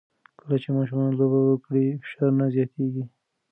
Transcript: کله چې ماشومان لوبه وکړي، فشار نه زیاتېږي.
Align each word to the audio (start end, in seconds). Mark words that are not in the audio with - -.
کله 0.39 0.55
چې 0.61 0.69
ماشومان 0.77 1.11
لوبه 1.19 1.39
وکړي، 1.45 1.85
فشار 2.01 2.31
نه 2.39 2.45
زیاتېږي. 2.55 3.03